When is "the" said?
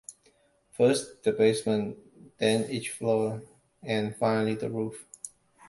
1.21-1.31, 4.55-4.67